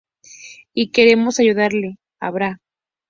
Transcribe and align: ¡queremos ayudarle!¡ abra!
¡queremos 0.93 1.39
ayudarle!¡ 1.39 1.99
abra! 2.19 2.59